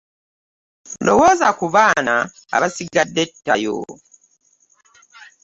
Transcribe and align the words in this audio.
Lowooza 1.05 1.47
ku 1.59 1.65
baana 1.75 2.15
abasigadde 2.55 3.23
ttayo. 3.31 3.77